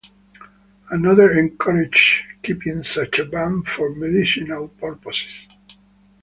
[0.89, 5.47] Another encourages keeping such a bun for medicinal purposes.